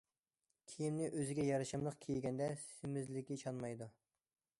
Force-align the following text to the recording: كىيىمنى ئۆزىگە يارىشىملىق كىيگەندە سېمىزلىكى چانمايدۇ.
كىيىمنى 0.71 1.09
ئۆزىگە 1.17 1.45
يارىشىملىق 1.47 1.99
كىيگەندە 2.05 2.47
سېمىزلىكى 2.71 3.39
چانمايدۇ. 3.43 3.91